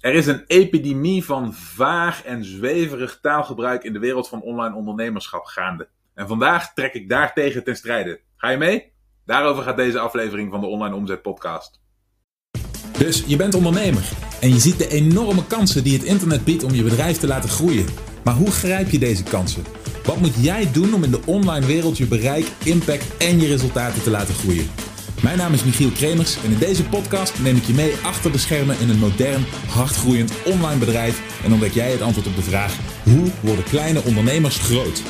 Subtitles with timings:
[0.00, 5.44] Er is een epidemie van vaag en zweverig taalgebruik in de wereld van online ondernemerschap
[5.44, 5.88] gaande.
[6.14, 8.20] En vandaag trek ik daartegen ten strijde.
[8.36, 8.92] Ga je mee?
[9.24, 11.80] Daarover gaat deze aflevering van de Online Omzet Podcast.
[12.98, 16.74] Dus je bent ondernemer en je ziet de enorme kansen die het internet biedt om
[16.74, 17.86] je bedrijf te laten groeien.
[18.24, 19.64] Maar hoe grijp je deze kansen?
[20.04, 24.02] Wat moet jij doen om in de online wereld je bereik, impact en je resultaten
[24.02, 24.87] te laten groeien?
[25.22, 28.38] Mijn naam is Michiel Kremers en in deze podcast neem ik je mee achter de
[28.38, 32.78] schermen in een modern, hardgroeiend online bedrijf en ontdek jij het antwoord op de vraag:
[33.04, 35.02] hoe worden kleine ondernemers groot?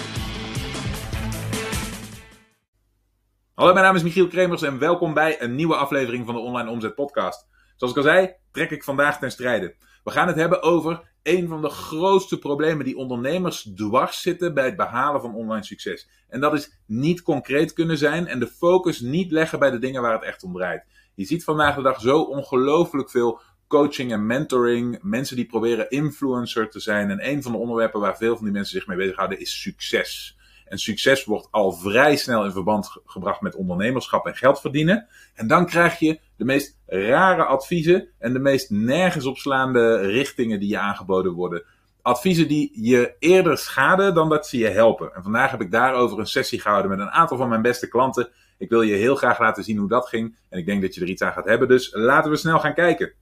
[3.54, 6.70] Hallo, mijn naam is Michiel Kremers en welkom bij een nieuwe aflevering van de Online
[6.70, 7.46] Omzet Podcast.
[7.76, 9.74] Zoals ik al zei, trek ik vandaag ten strijde.
[10.04, 14.64] We gaan het hebben over een van de grootste problemen die ondernemers dwars zitten bij
[14.64, 16.08] het behalen van online succes.
[16.28, 20.02] En dat is niet concreet kunnen zijn en de focus niet leggen bij de dingen
[20.02, 20.84] waar het echt om draait.
[21.14, 26.70] Je ziet vandaag de dag zo ongelooflijk veel coaching en mentoring, mensen die proberen influencer
[26.70, 27.10] te zijn.
[27.10, 30.37] En een van de onderwerpen waar veel van die mensen zich mee bezighouden is succes.
[30.68, 35.06] En succes wordt al vrij snel in verband gebracht met ondernemerschap en geld verdienen.
[35.34, 40.68] En dan krijg je de meest rare adviezen en de meest nergens opslaande richtingen die
[40.68, 41.64] je aangeboden worden.
[42.02, 45.14] Adviezen die je eerder schaden dan dat ze je helpen.
[45.14, 48.28] En vandaag heb ik daarover een sessie gehouden met een aantal van mijn beste klanten.
[48.58, 50.36] Ik wil je heel graag laten zien hoe dat ging.
[50.48, 51.68] En ik denk dat je er iets aan gaat hebben.
[51.68, 53.12] Dus laten we snel gaan kijken.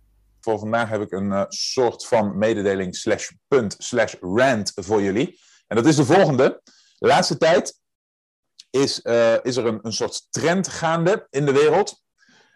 [0.40, 5.38] Voor vandaag heb ik een uh, soort van mededeling slash punt slash rant voor jullie.
[5.66, 6.62] En dat is de volgende.
[6.98, 7.80] De laatste tijd
[8.70, 12.04] is, uh, is er een, een soort trend gaande in de wereld.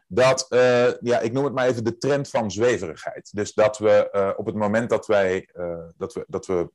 [0.07, 3.31] Dat, uh, ja, ik noem het maar even de trend van zweverigheid.
[3.33, 5.49] Dus dat we uh, op het moment dat wij,
[5.97, 6.71] dat we, dat we,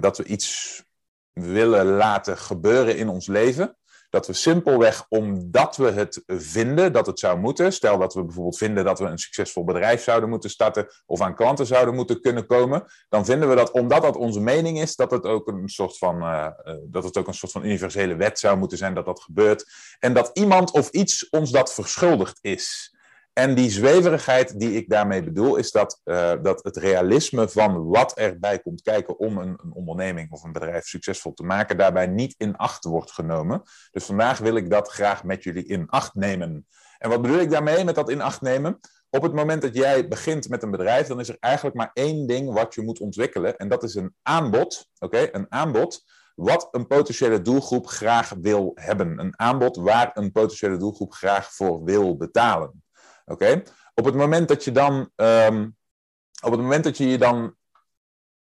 [0.00, 0.82] dat we iets
[1.32, 3.76] willen laten gebeuren in ons leven,
[4.10, 8.58] dat we simpelweg omdat we het vinden dat het zou moeten, stel dat we bijvoorbeeld
[8.58, 12.46] vinden dat we een succesvol bedrijf zouden moeten starten of aan klanten zouden moeten kunnen
[12.46, 15.98] komen, dan vinden we dat omdat dat onze mening is, dat het ook een soort
[15.98, 16.48] van, uh,
[16.82, 19.64] dat het ook een soort van universele wet zou moeten zijn dat dat gebeurt.
[19.98, 22.95] En dat iemand of iets ons dat verschuldigd is.
[23.38, 28.12] En die zweverigheid die ik daarmee bedoel, is dat, uh, dat het realisme van wat
[28.12, 32.34] erbij komt kijken om een, een, onderneming of een bedrijf succesvol te maken, daarbij niet
[32.38, 33.62] in acht wordt genomen.
[33.90, 36.66] Dus vandaag wil ik dat graag met jullie in acht nemen.
[36.98, 38.80] En wat bedoel ik daarmee met dat in acht nemen?
[39.10, 42.26] Op het moment dat jij begint met een bedrijf, dan is er eigenlijk maar één
[42.26, 43.56] ding wat je moet ontwikkelen.
[43.56, 44.88] En dat is een aanbod.
[44.98, 46.04] Oké, een aanbod
[46.34, 49.18] wat een potentiële doelgroep graag wil hebben.
[49.18, 52.84] Een aanbod waar een potentiële doelgroep graag voor wil betalen.
[53.26, 53.62] Oké?
[53.94, 55.76] Op het moment dat je dan, um,
[56.42, 57.54] op het moment dat je je dan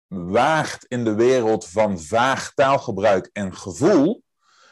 [0.09, 4.23] waagt in de wereld van vaag taalgebruik en gevoel,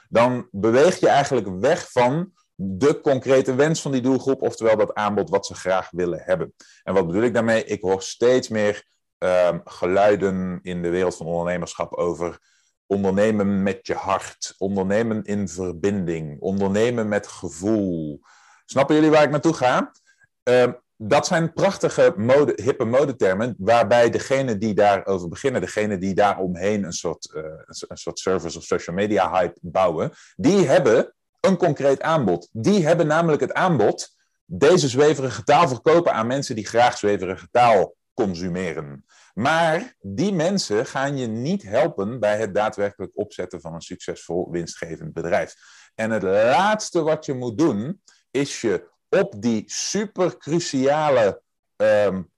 [0.09, 5.31] dan beweeg je eigenlijk weg van de concrete wens van die doelgroep, oftewel dat aanbod
[5.31, 6.55] wat ze graag willen hebben.
[6.83, 7.65] En wat bedoel ik daarmee?
[7.65, 8.85] Ik hoor steeds meer
[9.19, 12.39] um, geluiden in de wereld van ondernemerschap over
[12.87, 18.21] ondernemen met je hart, ondernemen in verbinding, ondernemen met gevoel.
[18.71, 19.93] Snappen jullie waar ik naartoe ga?
[20.45, 26.85] Uh, dat zijn prachtige mode, hippe modetermen, waarbij degene die daarover beginnen, degene die daaromheen
[26.85, 32.03] een soort, uh, een soort service of social media hype bouwen, die hebben een concreet
[32.03, 32.49] aanbod.
[32.53, 37.95] Die hebben namelijk het aanbod deze zweverige taal verkopen aan mensen die graag zweverige taal
[38.15, 39.05] consumeren.
[39.35, 45.13] Maar die mensen gaan je niet helpen bij het daadwerkelijk opzetten van een succesvol winstgevend
[45.13, 45.55] bedrijf.
[45.95, 51.43] En het laatste wat je moet doen, is je op die super cruciale,
[51.77, 52.31] um,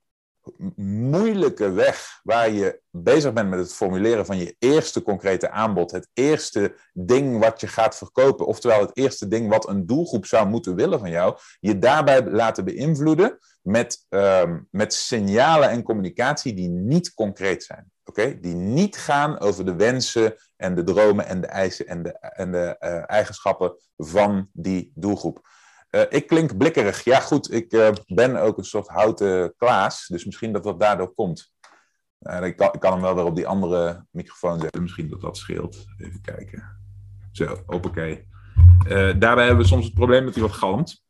[0.77, 6.09] moeilijke weg waar je bezig bent met het formuleren van je eerste concrete aanbod, het
[6.13, 10.75] eerste ding wat je gaat verkopen, oftewel het eerste ding wat een doelgroep zou moeten
[10.75, 17.15] willen van jou, je daarbij laten beïnvloeden met, um, met signalen en communicatie die niet
[17.15, 17.91] concreet zijn.
[18.05, 18.41] Okay?
[18.41, 22.53] Die niet gaan over de wensen en de dromen en de eisen en de, en
[22.53, 25.49] de uh, eigenschappen van die doelgroep.
[25.95, 27.05] Uh, ik klink blikkerig.
[27.05, 30.07] Ja, goed, ik uh, ben ook een soort houten Klaas.
[30.07, 31.53] Dus misschien dat dat daardoor komt.
[32.43, 34.83] Ik, kan, ik, kan, hem wel weer op die andere microfoon zetten.
[34.83, 35.85] Misschien dat dat scheelt.
[35.99, 36.81] Even kijken.
[37.33, 38.27] Zo, hoppakee.
[39.19, 41.05] daarbij hebben we soms het probleem dat hij wat galmt.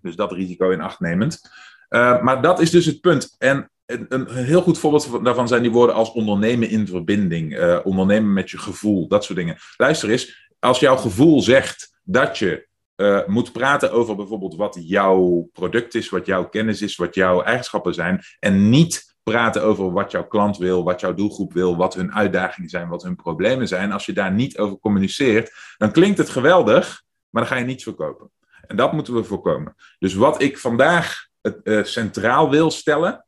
[0.00, 1.40] Dus dat risico in acht nemend.
[1.88, 3.34] maar dat is dus het punt.
[3.38, 7.80] En een, een, heel goed voorbeeld daarvan zijn die woorden als ondernemen in verbinding.
[7.82, 9.08] ondernemen met je gevoel.
[9.08, 9.56] Dat soort dingen.
[9.76, 10.50] Luister eens.
[10.58, 12.68] Als jouw gevoel zegt dat je
[13.00, 17.42] uh, moet praten over bijvoorbeeld wat jouw product is, wat jouw kennis is, wat jouw
[17.42, 18.22] eigenschappen zijn.
[18.38, 22.70] En niet praten over wat jouw klant wil, wat jouw doelgroep wil, wat hun uitdagingen
[22.70, 23.92] zijn, wat hun problemen zijn.
[23.92, 27.82] Als je daar niet over communiceert, dan klinkt het geweldig, maar dan ga je niets
[27.82, 28.30] verkopen.
[28.66, 29.74] En dat moeten we voorkomen.
[29.98, 31.26] Dus wat ik vandaag
[31.62, 33.26] uh, centraal wil stellen,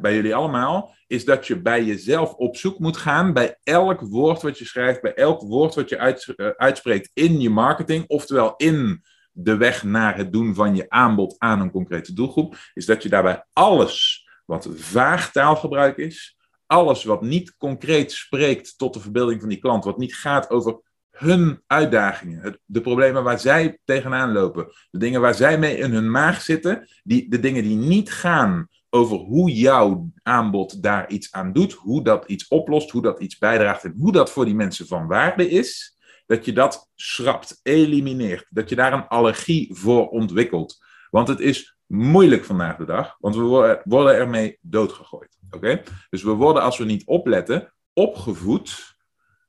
[0.00, 4.42] bij jullie allemaal, is dat je bij jezelf op zoek moet gaan bij elk woord
[4.42, 9.02] wat je schrijft, bij elk woord wat je eh, uitspreekt in je marketing, oftewel in
[9.32, 13.08] de weg naar het doen van je aanbod aan een concrete doelgroep, is dat je
[13.08, 16.36] daarbij alles wat vaag taalgebruik is,
[16.66, 20.80] alles wat niet concreet spreekt tot de verbeelding van die klant, wat niet gaat over
[21.10, 26.10] hun uitdagingen, de problemen waar zij tegenaan lopen, de dingen waar zij mee in hun
[26.10, 31.52] maag zitten, die, de dingen die niet gaan over hoe jouw aanbod daar iets aan
[31.52, 34.86] doet, hoe dat iets oplost, hoe dat iets bijdraagt en hoe dat voor die mensen
[34.86, 35.96] van waarde is,
[36.26, 40.78] dat je dat schrapt, elimineert, dat je daar een allergie voor ontwikkelt.
[41.10, 45.38] Want het is moeilijk vandaag de dag, want we worden ermee doodgegooid.
[45.50, 45.82] Oké?
[46.10, 48.96] Dus we worden, als we niet opletten, opgevoed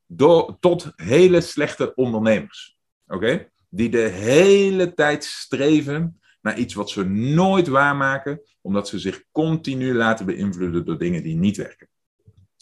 [0.06, 2.78] door, tot hele slechte ondernemers.
[3.08, 3.50] Oké?
[3.70, 6.20] Die de hele tijd streven
[6.58, 11.58] iets wat ze nooit waarmaken, omdat ze zich continu laten beïnvloeden door dingen die niet
[11.58, 11.88] werken.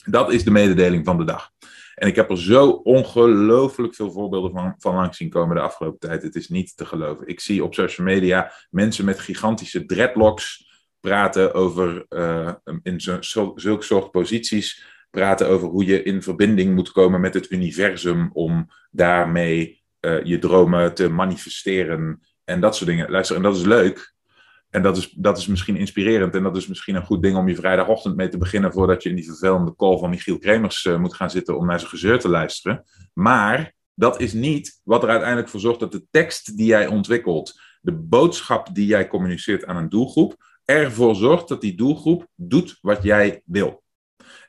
[0.05, 1.51] Dat is de mededeling van de dag.
[1.95, 5.99] En ik heb er zo ongelooflijk veel voorbeelden van, van langs zien komen de afgelopen
[5.99, 6.23] tijd.
[6.23, 7.27] Het is niet te geloven.
[7.27, 10.65] Ik zie op social media mensen met gigantische dreadlocks
[10.99, 12.53] praten over, uh,
[12.83, 13.01] in
[13.59, 18.69] zulke soort posities, praten over hoe je in verbinding moet komen met het universum om
[18.91, 23.09] daarmee uh, je dromen te manifesteren en dat soort dingen.
[23.11, 24.15] Luister, en dat is leuk.
[24.69, 27.47] En dat is, dat is misschien inspirerend en dat is misschien een goed ding om
[27.47, 30.99] je vrijdagochtend mee te beginnen voordat je in die vervelende call van Michiel Kremers uh,
[30.99, 32.83] moet gaan zitten om naar zijn gezeur te luisteren.
[33.13, 37.61] Maar dat is niet wat er uiteindelijk voor zorgt dat de tekst die jij ontwikkelt,
[37.81, 40.35] de boodschap die jij communiceert aan een doelgroep,
[40.65, 43.83] ervoor zorgt dat die doelgroep doet wat jij wil.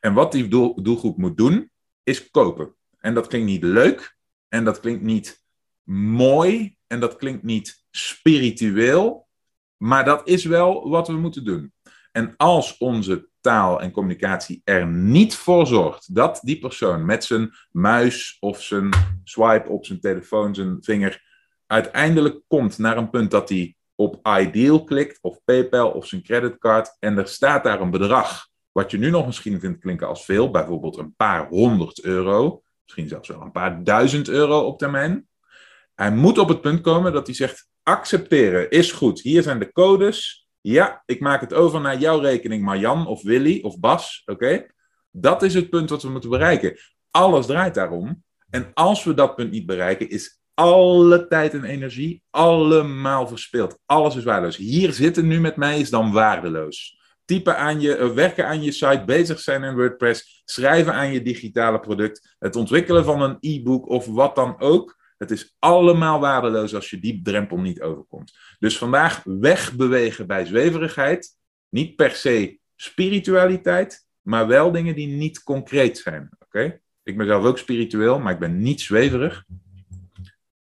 [0.01, 0.49] En wat die
[0.83, 1.71] doelgroep moet doen,
[2.03, 2.75] is kopen.
[2.99, 4.17] En dat klinkt niet leuk
[4.49, 5.43] en dat klinkt niet
[5.85, 9.29] mooi en dat klinkt niet spiritueel,
[9.77, 11.73] maar dat is wel wat we moeten doen.
[12.13, 17.51] En als onze taal en communicatie er niet voor zorgt dat die persoon met zijn
[17.71, 18.89] muis of zijn
[19.25, 21.23] swipe op zijn telefoon, zijn vinger,
[21.67, 26.97] uiteindelijk komt naar een punt dat hij op Ideal klikt of PayPal of zijn creditcard
[26.99, 30.51] en er staat daar een bedrag wat je nu nog misschien vindt klinken als veel,
[30.51, 35.29] bijvoorbeeld een paar honderd euro, misschien zelfs wel een paar duizend euro op termijn.
[35.99, 39.21] Hij moet op het punt komen dat hij zegt: accepteren is goed.
[39.21, 40.49] Hier zijn de codes.
[40.61, 44.23] Ja, ik maak het over naar jouw rekening, Marjan of Willy of Bas.
[44.27, 44.67] Oké?
[45.11, 46.79] Dat is het punt wat we moeten bereiken.
[47.11, 48.23] Alles draait daarom.
[48.51, 53.79] En als we dat punt niet bereiken, is alle tijd en energie allemaal verspild.
[53.87, 54.57] Alles is waardeloos.
[54.57, 56.99] Hier zitten nu met mij is dan waardeloos.
[57.25, 61.23] Typen aan je, eh, werken aan je site, bezig zijn in WordPress, schrijven aan je
[61.23, 64.98] digitale product, het ontwikkelen van een e-book of wat dan ook.
[65.19, 68.39] Het is allemaal waardeloos als je die drempel niet overkomt.
[68.59, 71.37] Dus vandaag wegbewegen bij zweverigheid.
[71.69, 76.31] Niet per se spiritualiteit, maar wel dingen die niet concreet zijn.
[76.39, 76.81] Oké?
[77.03, 79.45] Ik ben zelf ook spiritueel, maar ik ben niet zweverig.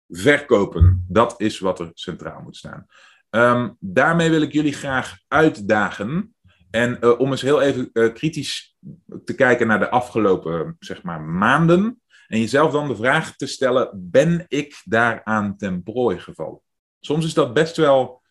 [0.10, 2.86] Verkopen, dat is wat er centraal moet staan.
[3.30, 6.36] Um, daarmee wil ik jullie graag uitdagen.
[6.69, 8.78] En uh, om eens heel even uh, kritisch
[9.25, 11.99] te kijken naar de afgelopen zeg maar, maanden.
[12.30, 16.62] En jezelf dan de vraag te stellen: ben ik daaraan ten prooi gevallen?
[17.00, 18.22] Soms is dat best wel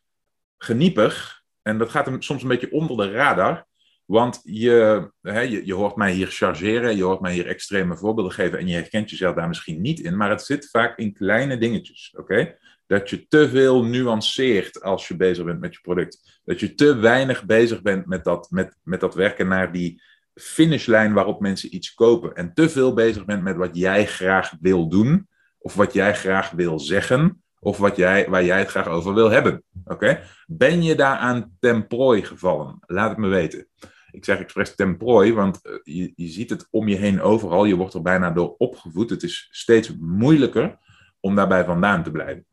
[0.56, 1.42] geniepig.
[1.62, 3.66] En dat gaat hem soms een beetje onder de radar.
[4.04, 8.32] Want je, hè, je, je, hoort mij hier chargeren, je hoort mij hier extreme voorbeelden
[8.32, 11.58] geven en je herkent jezelf daar misschien niet in, maar het zit vaak in kleine
[11.58, 12.14] dingetjes.
[12.16, 12.56] Oké?
[12.86, 16.40] Dat je te veel nuanceert als je bezig bent met je product.
[16.44, 20.02] Dat je te weinig bezig bent met dat, met, met dat werken naar die
[20.38, 22.34] finishlijn waarop mensen iets kopen.
[22.34, 25.28] En te veel bezig bent met wat jij graag wil doen,
[25.58, 29.30] of wat jij graag wil zeggen, of wat jij, waar jij het graag over wil
[29.30, 29.62] hebben.
[29.84, 30.20] Oké?
[30.46, 32.78] Ben je daaraan ten prooi gevallen?
[32.80, 33.66] Laat het me weten.
[34.10, 37.64] Ik zeg expres ten prooi, want eh, je, je ziet het om je heen overal.
[37.64, 39.10] Je wordt er bijna door opgevoed.
[39.10, 40.78] Het is steeds moeilijker
[41.20, 42.46] om daarbij vandaan te blijven.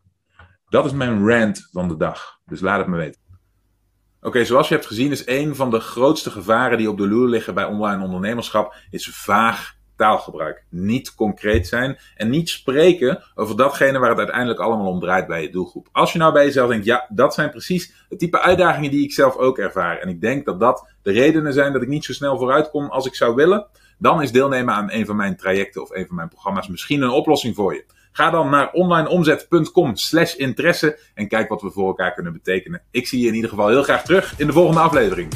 [0.70, 2.39] Dat is mijn rant van de dag.
[2.46, 3.22] Dus laat het me weten.
[4.25, 7.27] Oké, zoals je hebt gezien is een van de grootste gevaren die op de loer
[7.27, 10.65] liggen bij online ondernemerschap, is vaag taalgebruik.
[10.70, 15.41] Niet concreet zijn en niet spreken over datgene waar het uiteindelijk allemaal om draait bij
[15.41, 15.88] je doelgroep.
[15.91, 19.13] Als je nou bij jezelf denkt, ja, dat zijn precies het type uitdagingen die ik
[19.13, 19.98] zelf ook ervaar.
[19.98, 22.89] En ik denk dat dat de redenen zijn dat ik niet zo snel vooruit kom
[22.89, 23.67] als ik zou willen.
[23.98, 27.10] Dan is deelnemen aan een van mijn trajecten of een van mijn programma's misschien een
[27.10, 27.86] oplossing voor je.
[28.17, 32.81] Ga dan naar onlineomzet.com slash interesse en kijk wat we voor elkaar kunnen betekenen.
[32.91, 35.31] Ik zie je in ieder geval heel graag terug in de volgende aflevering.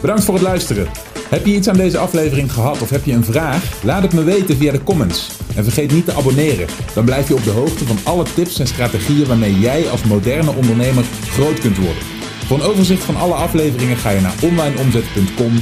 [0.00, 0.88] Bedankt voor het luisteren.
[1.28, 3.84] Heb je iets aan deze aflevering gehad of heb je een vraag?
[3.84, 5.38] Laat het me weten via de comments.
[5.56, 6.66] En vergeet niet te abonneren.
[6.94, 10.52] Dan blijf je op de hoogte van alle tips en strategieën waarmee jij als moderne
[10.52, 12.02] ondernemer groot kunt worden.
[12.46, 15.52] Voor een overzicht van alle afleveringen ga je naar onlineomzet.com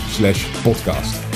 [0.62, 1.29] podcast.